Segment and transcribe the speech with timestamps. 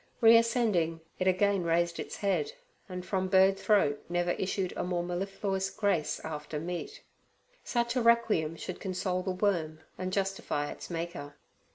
[0.19, 2.53] Reascending, it again raised its head,
[2.89, 7.03] and from bird throat never issued a more mellifluous grace after meat.
[7.63, 11.35] Such a requiem should console the worm and justify its Maker.